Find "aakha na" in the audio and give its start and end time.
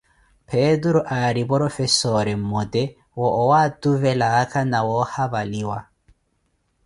4.37-4.79